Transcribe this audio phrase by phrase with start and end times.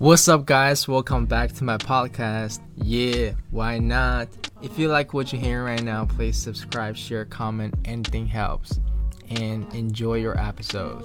[0.00, 0.86] What's up, guys?
[0.86, 2.60] Welcome back to my podcast.
[2.76, 4.28] Yeah, why not?
[4.62, 8.78] If you like what you're hearing right now, please subscribe, share, comment, anything helps.
[9.28, 11.02] And enjoy your episode.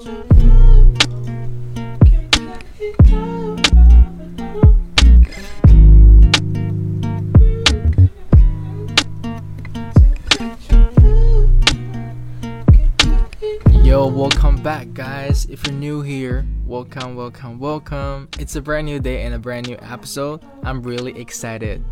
[13.94, 15.46] Yo, welcome back, guys.
[15.52, 18.28] If you're new here, welcome, welcome, welcome.
[18.40, 20.44] It's a brand new day and a brand new episode.
[20.64, 21.86] I'm really excited.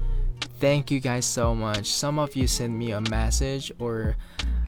[0.60, 1.86] Thank you guys so much.
[1.86, 4.16] Some of you sent me a message or,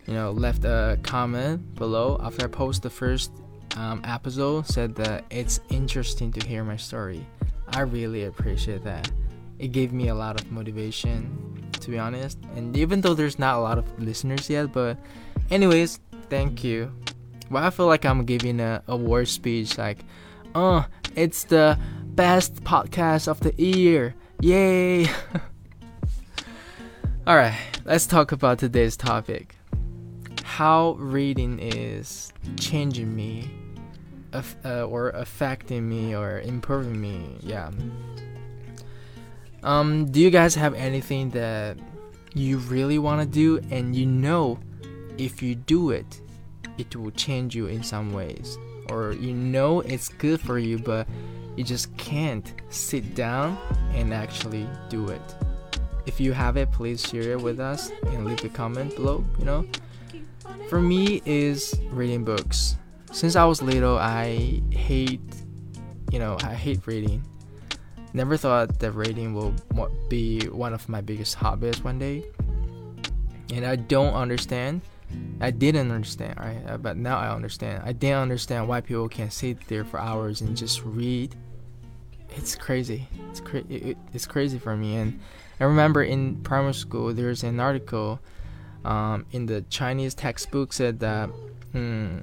[0.06, 3.32] you know, left a comment below after I post the first
[3.78, 4.68] um, episode.
[4.68, 7.26] Said that it's interesting to hear my story.
[7.70, 9.12] I really appreciate that.
[9.58, 12.38] It gave me a lot of motivation, to be honest.
[12.56, 15.00] And even though there's not a lot of listeners yet, but
[15.50, 16.94] anyways, thank you.
[17.54, 20.00] Well, I feel like I'm giving a award speech, like,
[20.56, 21.78] oh, it's the
[22.16, 24.16] best podcast of the year.
[24.42, 25.06] Yay!
[27.28, 27.54] Alright,
[27.86, 29.56] let's talk about today's topic.
[30.44, 33.52] How reading is changing me,
[34.34, 37.38] uh, or affecting me, or improving me.
[37.42, 37.70] Yeah.
[39.62, 41.78] Um, do you guys have anything that
[42.34, 44.58] you really want to do and you know
[45.20, 46.20] if you do it,
[46.78, 48.58] it will change you in some ways.
[48.90, 51.08] Or you know it's good for you, but
[51.56, 53.58] you just can't sit down
[53.92, 55.22] and actually do it.
[56.06, 59.46] If you have it, please share it with us and leave a comment below, you
[59.46, 59.66] know.
[60.68, 62.78] For me is reading books.
[63.12, 65.22] Since I was little, I hate,
[66.12, 67.24] you know, I hate reading.
[68.14, 69.54] Never thought that reading will
[70.10, 72.26] be one of my biggest hobbies one day.
[73.54, 74.82] And I don't understand
[75.40, 76.62] I didn't understand, right?
[76.68, 77.84] Uh, but now I understand.
[77.86, 81.36] I didn't understand why people can sit there for hours and just read.
[82.36, 83.08] It's crazy.
[83.30, 83.42] It's
[84.14, 84.96] it's crazy for me.
[84.96, 85.20] And
[85.60, 88.20] I remember in primary school, there's an article
[88.86, 91.30] um, in the Chinese textbook said that
[91.72, 92.20] hmm,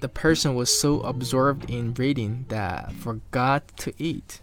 [0.00, 4.40] the person was so absorbed in reading that forgot to eat.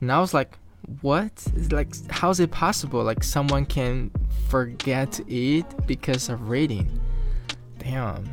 [0.00, 0.58] And I was like,
[1.00, 1.44] what?
[1.70, 3.02] Like, how is it possible?
[3.02, 4.10] Like someone can
[4.48, 7.00] forget to eat because of reading?
[7.78, 8.24] Damn,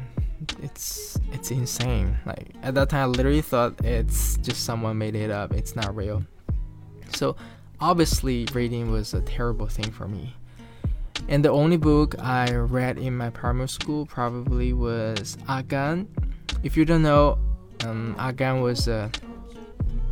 [0.62, 2.18] it's it's insane.
[2.26, 5.54] Like at that time, I literally thought it's just someone made it up.
[5.54, 6.24] It's not real.
[7.16, 7.36] So
[7.80, 10.36] obviously, reading was a terrible thing for me.
[11.30, 16.08] And the only book I read in my primary school probably was Agan.
[16.64, 17.38] If you don't know,
[17.86, 19.12] um, Agan was a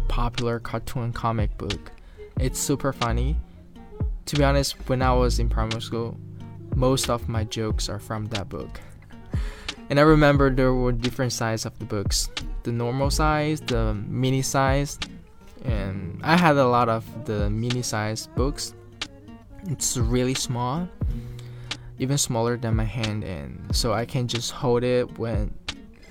[0.08, 1.92] popular cartoon comic book
[2.40, 3.36] it's super funny.
[4.26, 6.18] To be honest, when I was in primary school,
[6.76, 8.82] most of my jokes are from that book.
[9.90, 12.30] And I remember there were different sizes of the books
[12.64, 14.98] the normal size, the mini size,
[15.64, 18.74] and I had a lot of the mini size books.
[19.68, 20.90] It's really small,
[22.00, 25.54] even smaller than my hand, and so I can just hold it when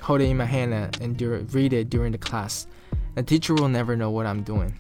[0.01, 2.69] hold it in my hand uh, and, and read it during the class.
[3.17, 4.79] The teacher will never know what I'm doing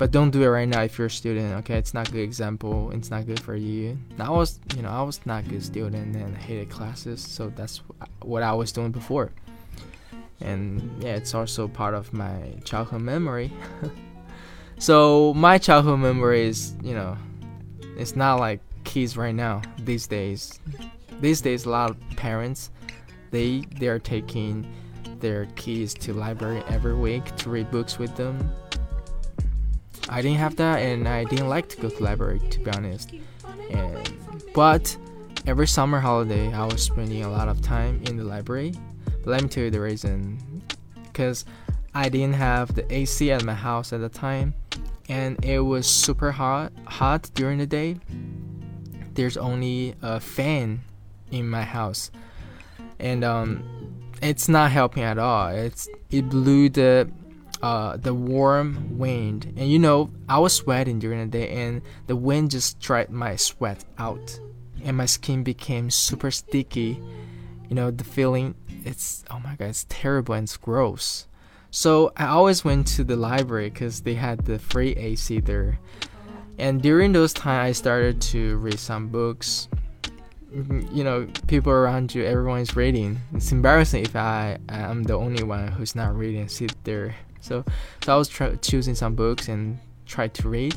[0.00, 1.76] but don't do it right now if you're a student okay?
[1.76, 2.90] It's not good example.
[2.92, 3.98] It's not good for you.
[4.18, 7.20] I was you know i was not good student and hated classes.
[7.20, 7.82] So that's
[8.22, 9.30] what i was doing before.
[10.40, 13.52] And yeah it's also part of my childhood memory.
[14.78, 17.18] So my childhood memory is you know
[17.98, 20.58] it's not like kids right now these days.
[21.20, 22.70] These days a lot of parents
[23.30, 24.66] they they are taking
[25.18, 28.50] their kids to library every week to read books with them
[30.12, 33.12] I didn't have that, and I didn't like to go to library to be honest.
[33.70, 34.12] And
[34.52, 34.96] but
[35.46, 38.74] every summer holiday, I was spending a lot of time in the library.
[39.22, 40.62] But let me tell you the reason,
[41.04, 41.44] because
[41.94, 44.54] I didn't have the AC at my house at the time,
[45.08, 47.96] and it was super hot hot during the day.
[49.14, 50.80] There's only a fan
[51.30, 52.10] in my house,
[52.98, 53.62] and um,
[54.22, 55.48] it's not helping at all.
[55.50, 57.08] It's it blew the
[57.62, 62.16] uh, the warm wind, and you know I was sweating during the day, and the
[62.16, 64.40] wind just dried my sweat out,
[64.82, 67.02] and my skin became super sticky.
[67.68, 68.54] You know the feeling,
[68.84, 71.26] it's oh my god, it's terrible and it's gross.
[71.70, 75.78] So I always went to the library because they had the free AC there,
[76.58, 79.68] and during those times I started to read some books.
[80.54, 83.20] Mm-hmm, you know, people around you, everyone is reading.
[83.34, 87.64] It's embarrassing if I am the only one who's not reading, sit there so,
[88.02, 88.28] so I was
[88.60, 90.76] choosing some books and tried to read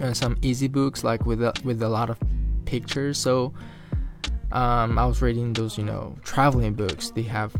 [0.00, 2.18] uh, some easy books like with a, with a lot of
[2.64, 3.18] pictures.
[3.18, 3.52] So
[4.52, 7.10] um, I was reading those, you know, traveling books.
[7.10, 7.54] They have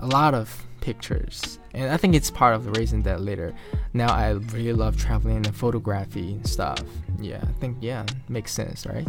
[0.00, 1.58] a lot of pictures.
[1.74, 3.54] And I think it's part of the reason that later
[3.92, 6.82] now I really love traveling and photography and stuff.
[7.20, 9.06] Yeah, I think yeah, makes sense, right?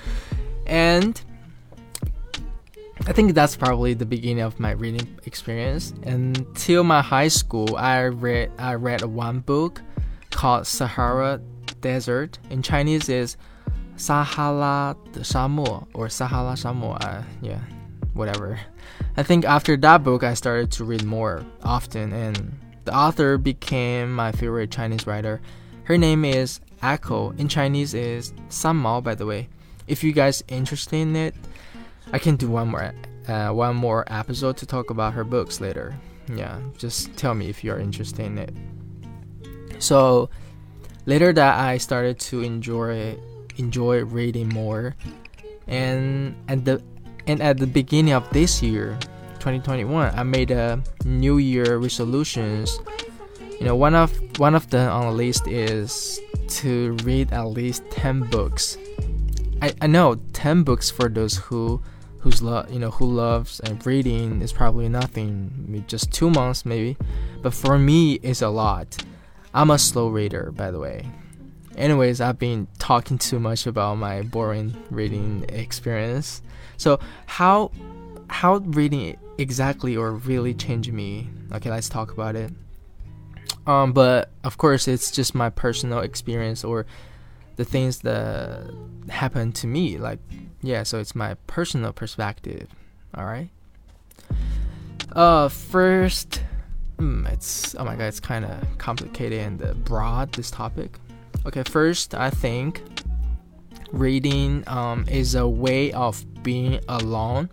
[0.66, 1.20] and
[3.07, 5.93] I think that's probably the beginning of my reading experience.
[6.03, 9.81] Until my high school, I read I read one book
[10.31, 11.41] called Sahara
[11.81, 12.39] Desert.
[12.49, 13.37] In Chinese is
[13.97, 16.97] Sahara 的沙漠 or Sahara 沙漠.
[17.01, 17.59] Uh, yeah,
[18.13, 18.59] whatever.
[19.17, 24.13] I think after that book, I started to read more often, and the author became
[24.13, 25.41] my favorite Chinese writer.
[25.83, 27.31] Her name is Echo.
[27.37, 29.47] In Chinese is San Mao, by the way.
[29.87, 31.35] If you guys interested in it,
[32.12, 32.92] I can do one more
[33.28, 35.94] uh, one more episode to talk about her books later.
[36.34, 38.54] Yeah, just tell me if you are interested in it.
[39.78, 40.30] So
[41.06, 43.16] later that I started to enjoy
[43.56, 44.96] enjoy reading more,
[45.66, 46.82] and and the
[47.26, 48.98] and at the beginning of this year,
[49.40, 52.78] 2021, I made a New Year resolutions.
[53.58, 57.84] You know, one of one of them on the list is to read at least
[57.90, 58.76] 10 books.
[59.62, 61.82] I, I know 10 books for those who
[62.20, 66.96] who's lo- you know who loves and reading is probably nothing just two months maybe.
[67.42, 69.02] But for me it's a lot.
[69.52, 71.06] I'm a slow reader by the way.
[71.76, 76.42] Anyways i've been talking too much about my boring reading experience.
[76.76, 77.72] So how
[78.28, 81.28] how reading exactly or really changed me?
[81.52, 82.52] Okay let's talk about it.
[83.66, 86.84] Um but of course it's just my personal experience or
[87.56, 88.70] the things that
[89.08, 90.18] happened to me like
[90.62, 92.68] yeah, so it's my personal perspective.
[93.14, 93.48] All right.
[95.12, 96.42] Uh, first,
[96.98, 100.98] hmm, it's oh my god, it's kind of complicated and broad this topic.
[101.46, 102.82] Okay, first, I think
[103.92, 107.50] reading um is a way of being alone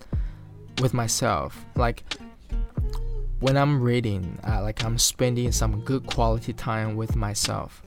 [0.81, 1.65] with myself.
[1.75, 2.03] Like
[3.39, 7.81] when I'm reading, uh, like I'm spending some good quality time with myself.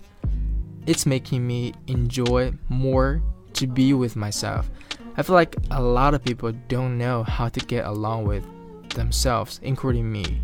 [0.87, 4.71] It's making me enjoy more to be with myself
[5.17, 8.45] I feel like a lot of people don't know how to get along with
[8.91, 10.41] themselves, including me.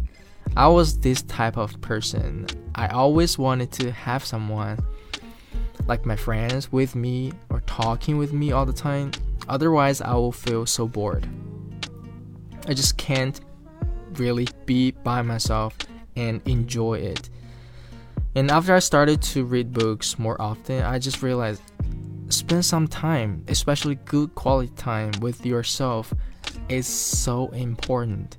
[0.56, 2.46] I was this type of person.
[2.74, 4.78] I always wanted to have someone
[5.86, 9.12] like my friends with me or talking with me all the time.
[9.48, 11.28] Otherwise, I will feel so bored.
[12.66, 13.40] I just can't
[14.14, 15.76] really be by myself
[16.16, 17.30] and enjoy it.
[18.34, 21.62] And after I started to read books more often, I just realized
[22.28, 26.12] spend some time, especially good quality time with yourself
[26.68, 28.36] is so important.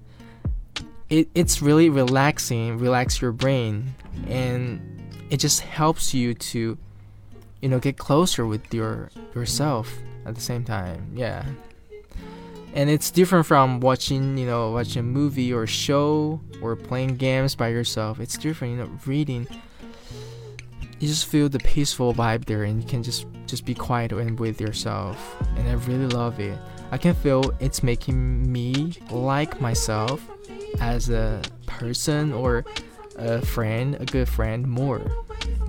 [1.09, 3.95] It, it's really relaxing, relax your brain,
[4.27, 4.81] and
[5.29, 6.77] it just helps you to,
[7.61, 9.91] you know, get closer with your yourself
[10.25, 11.11] at the same time.
[11.13, 11.45] Yeah.
[12.73, 17.55] And it's different from watching, you know, watching a movie or show or playing games
[17.55, 18.19] by yourself.
[18.19, 19.47] It's different, you know, reading
[20.99, 24.39] you just feel the peaceful vibe there and you can just just be quiet and
[24.39, 25.35] with yourself.
[25.55, 26.57] And i really love it.
[26.91, 30.27] I can feel it's making me like myself
[30.79, 32.65] as a person or
[33.17, 35.01] a friend a good friend more.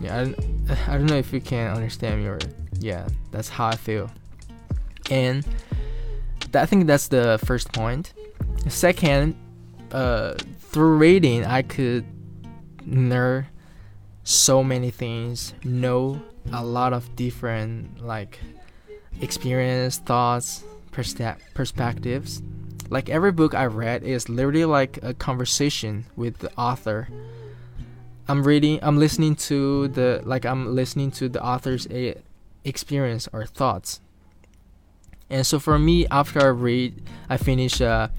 [0.00, 0.32] Yeah
[0.69, 2.38] i, I don't know if you can understand me or
[2.78, 4.10] yeah that's how i feel.
[5.10, 5.46] And
[6.54, 8.14] i think that's the first point.
[8.69, 9.36] Second
[9.92, 12.04] uh through reading i could
[12.86, 13.46] learn
[14.28, 16.20] so many things, know
[16.52, 18.38] a lot of different like
[19.23, 22.42] experience, thoughts, perspectives.
[22.90, 27.08] Like every book I read is literally like a conversation with the author.
[28.28, 32.12] I'm reading, I'm listening to the like I'm listening to the author's eh,
[32.66, 34.02] experience or thoughts.
[35.30, 38.11] And so for me, after I read, I finish a,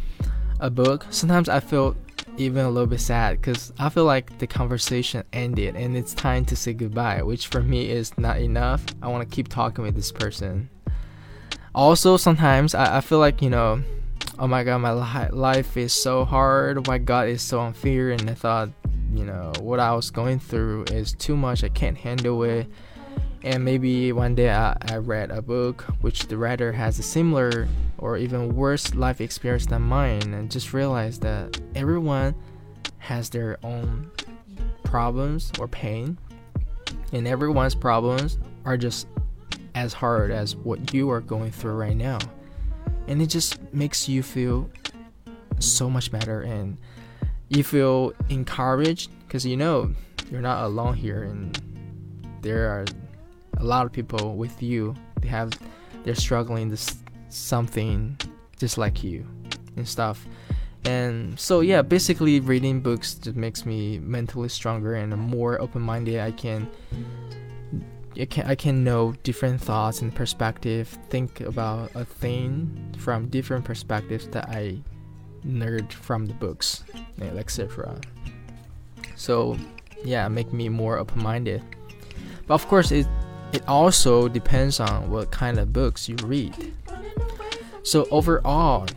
[0.59, 1.05] a book.
[1.11, 1.95] Sometimes I feel
[2.39, 6.45] even a little bit sad because I feel like the conversation ended and it's time
[6.45, 8.83] to say goodbye, which for me is not enough.
[9.01, 10.69] I want to keep talking with this person.
[11.75, 13.83] Also, sometimes I, I feel like, you know,
[14.39, 16.87] oh my god, my li- life is so hard.
[16.87, 18.11] My God is so unfair.
[18.11, 18.69] And I thought,
[19.13, 21.63] you know, what I was going through is too much.
[21.63, 22.67] I can't handle it
[23.43, 27.67] and maybe one day I, I read a book which the writer has a similar
[27.99, 32.33] or even worse life experience than mine and just realize that everyone
[32.97, 34.09] has their own
[34.83, 36.17] problems or pain
[37.13, 39.07] and everyone's problems are just
[39.75, 42.19] as hard as what you are going through right now.
[43.07, 44.69] And it just makes you feel
[45.59, 46.77] so much better and
[47.49, 49.93] you feel encouraged because you know
[50.31, 51.59] you're not alone here and
[52.41, 52.85] there are
[53.57, 54.95] a lot of people with you.
[55.21, 55.51] They have
[56.03, 56.97] they're struggling this
[57.29, 58.17] something
[58.57, 59.25] just like you
[59.75, 60.27] and stuff
[60.85, 66.31] and so yeah basically reading books just makes me mentally stronger and more open-minded i
[66.31, 66.69] can
[68.19, 73.63] I can I can know different thoughts and perspective, think about a thing from different
[73.63, 74.79] perspectives that I
[75.45, 76.83] nerd from the books,
[77.21, 77.99] etc.
[79.15, 79.57] So
[80.03, 81.63] yeah, make me more open-minded.
[82.47, 83.07] But of course, it
[83.53, 86.73] it also depends on what kind of books you read.
[87.83, 88.87] So overall,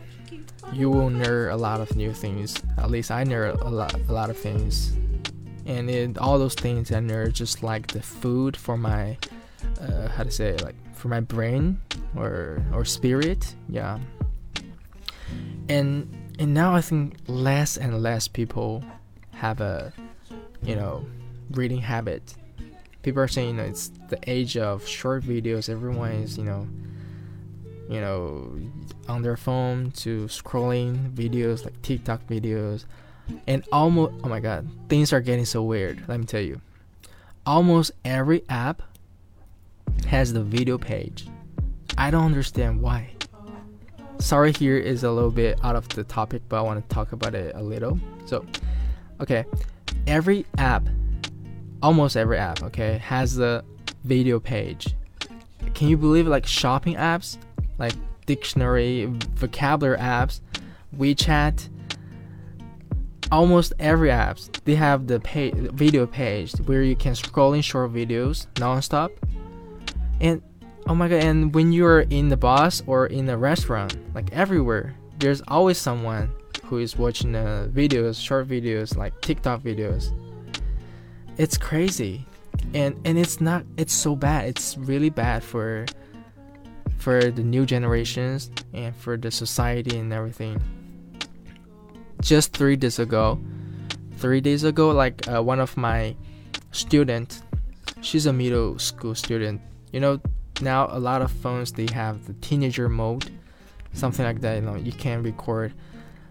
[0.71, 2.61] you will learn a lot of new things.
[2.77, 4.93] At least I learn a lot, a lot of things,
[5.65, 9.17] and it, all those things I learn just like the food for my,
[9.81, 11.79] uh, how to say it, like for my brain
[12.15, 13.55] or or spirit.
[13.69, 13.99] Yeah.
[15.69, 18.83] And and now I think less and less people
[19.31, 19.93] have a,
[20.63, 21.05] you know,
[21.51, 22.35] reading habit.
[23.01, 25.69] People are saying you know, it's the age of short videos.
[25.69, 26.67] Everyone is you know
[27.89, 28.57] you know,
[29.07, 32.85] on their phone to scrolling videos like TikTok videos.
[33.47, 36.03] And almost, oh my god, things are getting so weird.
[36.07, 36.61] Let me tell you.
[37.45, 38.81] Almost every app
[40.07, 41.27] has the video page.
[41.97, 43.11] I don't understand why.
[44.19, 47.11] Sorry, here is a little bit out of the topic, but I want to talk
[47.11, 47.99] about it a little.
[48.25, 48.45] So,
[49.19, 49.45] okay,
[50.07, 50.87] every app,
[51.81, 53.63] almost every app, okay, has the
[54.03, 54.95] video page.
[55.73, 56.27] Can you believe?
[56.27, 57.37] Like shopping apps
[57.77, 57.93] like
[58.25, 60.41] dictionary, vocabulary apps,
[60.97, 61.69] WeChat,
[63.31, 67.91] almost every apps they have the pay, video page where you can scroll in short
[67.91, 69.09] videos nonstop.
[70.21, 70.41] And
[70.87, 74.95] oh my god, and when you're in the bus or in a restaurant, like everywhere,
[75.17, 76.29] there's always someone
[76.63, 80.11] who is watching the videos, short videos, like TikTok videos.
[81.37, 82.25] It's crazy.
[82.73, 84.45] And and it's not it's so bad.
[84.45, 85.85] It's really bad for
[87.03, 90.55] for the new generations and for the society and everything.
[92.21, 93.37] Just three days ago,
[94.15, 96.15] three days ago, like uh, one of my
[96.71, 97.41] student,
[97.99, 99.59] she's a middle school student.
[99.91, 100.21] You know,
[100.61, 103.29] now a lot of phones they have the teenager mode,
[103.91, 104.55] something like that.
[104.55, 105.73] You know, you can record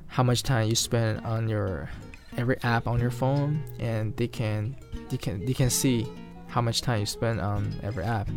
[0.06, 1.90] how much time you spend on your
[2.38, 4.74] every app on your phone, and they can
[5.10, 6.06] they can they can see
[6.46, 8.30] how much time you spend on every app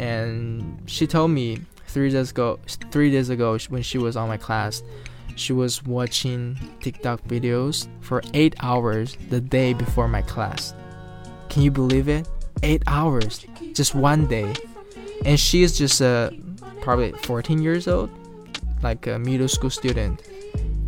[0.00, 2.58] and she told me three days ago
[2.90, 4.82] three days ago when she was on my class
[5.36, 10.74] she was watching tiktok videos for eight hours the day before my class.
[11.48, 12.28] Can you believe it?
[12.62, 14.52] Eight hours just one day.
[15.24, 16.32] And she is just a
[16.82, 18.10] probably 14 years old
[18.82, 20.22] like a middle school student.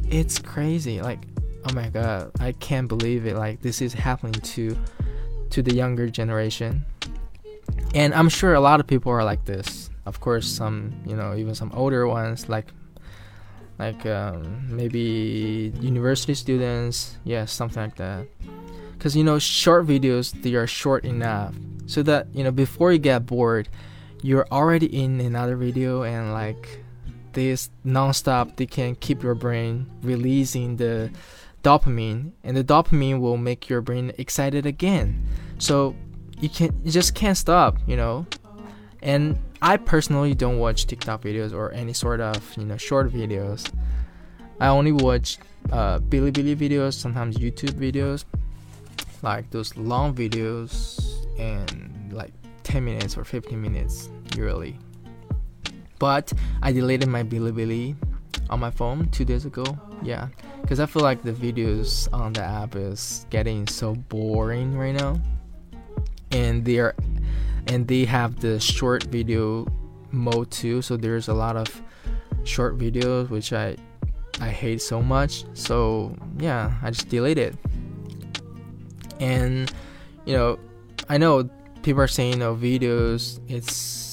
[0.08, 1.20] It's crazy like
[1.64, 4.76] oh my god i can't believe it like this is happening to
[5.48, 6.84] to the younger generation
[7.94, 9.90] and I'm sure a lot of people are like this.
[10.06, 12.66] Of course, some you know even some older ones like
[13.78, 18.26] like um, maybe university students, yeah, something like that.
[18.92, 21.54] Because you know short videos they are short enough
[21.86, 23.68] so that you know before you get bored,
[24.22, 26.82] you're already in another video and like
[27.32, 31.10] this non-stop they can keep your brain releasing the
[31.62, 35.26] dopamine and the dopamine will make your brain excited again
[35.58, 35.96] so
[36.42, 38.26] you can you just can't stop, you know.
[39.00, 43.72] And I personally don't watch TikTok videos or any sort of you know short videos.
[44.60, 45.38] I only watch
[45.70, 48.24] uh, Bilibili videos, sometimes YouTube videos,
[49.22, 51.00] like those long videos
[51.38, 52.32] and like
[52.64, 54.78] 10 minutes or 15 minutes usually.
[55.98, 57.96] But I deleted my Bilibili
[58.50, 59.64] on my phone two days ago.
[60.02, 60.28] Yeah,
[60.60, 65.20] because I feel like the videos on the app is getting so boring right now
[66.32, 66.94] and they are
[67.68, 69.66] and they have the short video
[70.10, 70.82] mode too.
[70.82, 71.82] So there's a lot of
[72.44, 73.76] short videos which i
[74.40, 75.44] i hate so much.
[75.54, 77.56] So yeah i just deleted
[79.20, 79.72] and
[80.24, 80.58] you know
[81.08, 81.48] i know
[81.82, 84.12] people are saying you know videos it's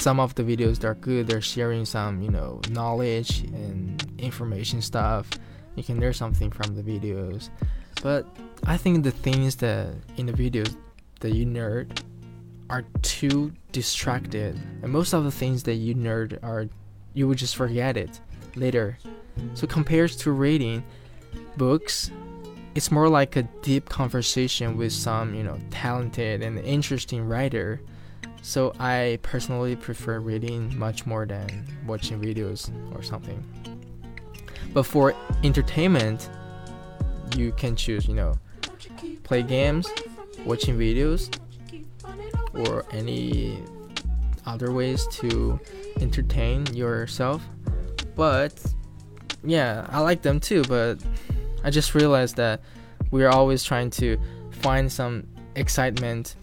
[0.00, 1.26] some of the videos they're good.
[1.26, 5.28] They're sharing some you know knowledge and information stuff.
[5.76, 7.50] You can learn something from the videos.
[8.02, 8.26] But
[8.66, 10.76] i think the things that in the videos
[11.20, 12.02] that you nerd
[12.68, 14.58] are too distracted.
[14.82, 16.68] And most of the things that you nerd are
[17.14, 18.20] you will just forget it
[18.56, 18.98] later.
[19.54, 20.84] So compared to reading
[21.56, 22.10] books
[22.74, 27.80] it's more like a deep conversation with some you know talented and interesting writer.
[28.42, 33.42] So i personally prefer reading much more than watching videos or something.
[34.72, 36.30] But for entertainment
[37.36, 38.34] you can choose you know
[39.24, 39.88] play games
[40.44, 41.36] watching videos
[42.54, 43.62] or any
[44.46, 45.60] other ways to
[46.00, 47.42] entertain yourself
[48.20, 48.62] but
[49.42, 50.98] yeah, I like them too, but
[51.64, 52.60] I just realized that
[53.10, 54.18] we're always trying to
[54.50, 56.36] find some excitement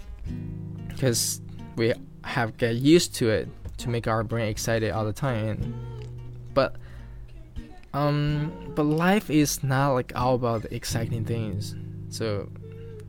[0.88, 1.40] because
[1.76, 5.76] we have get used to it to make our brain excited all the time.
[6.56, 6.78] But
[7.94, 11.76] um, but life is not like all about exciting things.
[12.10, 12.50] So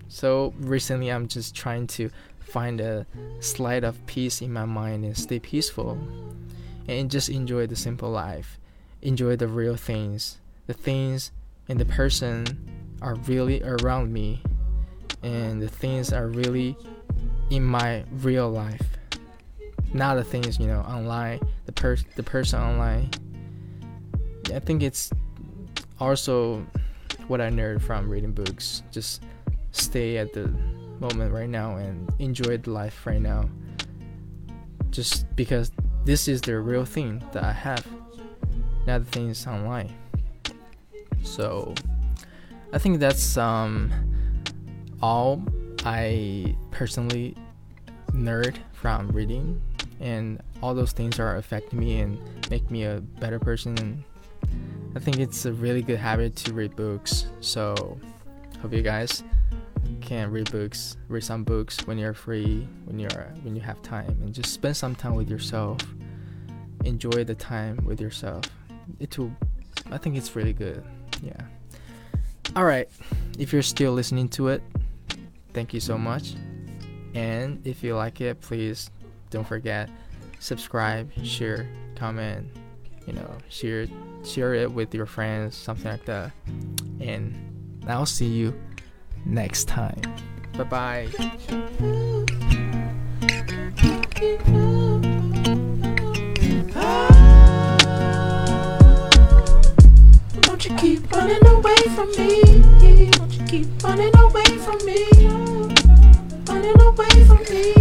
[0.08, 2.10] so recently, I'm just trying to
[2.40, 3.06] find a
[3.40, 5.98] slight of peace in my mind and stay peaceful
[6.88, 8.58] and just enjoy the simple life.
[9.02, 10.38] Enjoy the real things.
[10.66, 11.30] The things
[11.68, 14.42] and the person are really around me
[15.22, 16.76] and the things are really
[17.50, 18.82] in my real life.
[19.92, 23.10] Not the things you know online the person the person online.
[24.52, 25.10] I think it's
[26.00, 26.64] also
[27.26, 28.82] what i learned from reading books.
[28.90, 29.22] Just
[29.72, 30.52] stay at the
[31.00, 33.48] moment right now and enjoy the life right now.
[34.90, 35.70] Just because
[36.04, 37.86] this is the real thing that I have
[38.88, 39.94] not the things online.
[41.22, 41.74] So
[42.72, 43.92] I think that's um
[45.00, 45.42] all
[45.84, 47.36] I personally
[48.12, 49.60] nerd from reading.
[50.00, 52.18] And all those things are affecting me and
[52.50, 53.76] make me a better person.
[53.78, 54.04] And
[54.96, 57.26] I think it's a really good habit to read books.
[57.40, 57.98] So
[58.62, 59.22] hope you guys
[60.00, 64.16] can read books, read some books when you're free, when you're when you have time,
[64.22, 65.78] and just spend some time with yourself.
[66.84, 68.44] Enjoy the time with yourself.
[69.00, 69.32] It will,
[69.90, 70.84] I think it's really good.
[71.22, 71.40] Yeah.
[72.56, 72.88] All right.
[73.38, 74.62] If you're still listening to it,
[75.52, 76.34] thank you so much.
[77.14, 78.90] And if you like it, please
[79.30, 79.90] don't forget
[80.38, 82.48] subscribe, share, comment,
[83.06, 83.86] you know, share
[84.24, 86.32] share it with your friends, something like that.
[87.00, 87.34] And
[87.86, 88.58] I'll see you
[89.28, 90.00] next time.
[90.56, 91.08] Bye bye.
[100.46, 102.42] Won't you keep running away from me?
[103.18, 105.06] Won't you keep running away from me?
[106.48, 107.77] Running away from me.